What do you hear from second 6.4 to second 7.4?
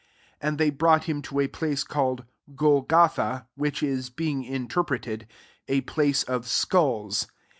sculls.